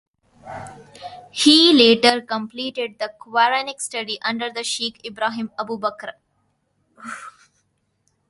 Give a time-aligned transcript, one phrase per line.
[1.29, 6.13] He later completed the Quranic study under Sheik Ibrahim Abu Bakr.